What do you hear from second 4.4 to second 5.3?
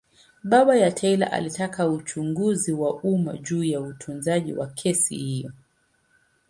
wa kesi